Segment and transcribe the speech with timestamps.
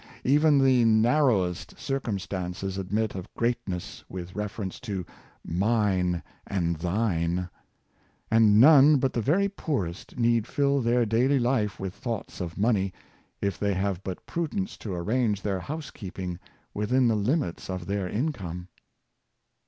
[0.23, 5.07] "Even the narrowest circumstances admit of greatness with refer ence to ^
[5.45, 7.49] mine and thine;'
[8.31, 12.57] and none but the very poor est need fill their daily life with thoughts of
[12.57, 12.91] money,
[13.41, 16.39] if they have but prudence to arrange their housekeeping
[16.73, 18.69] within the limits of their income."